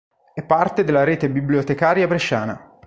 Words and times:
È 0.33 0.41
parte 0.41 0.83
della 0.83 1.03
Rete 1.03 1.29
bibliotecaria 1.29 2.07
bresciana. 2.07 2.71